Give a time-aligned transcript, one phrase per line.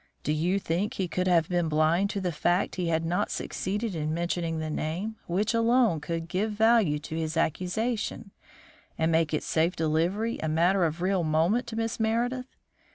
[0.23, 3.29] Do you think he could have been blind to the fact that he had not
[3.29, 8.31] succeeded in mentioning the name which alone could give value to his accusation,
[8.97, 12.47] and make its safe delivery a matter of real moment to Miss Meredith?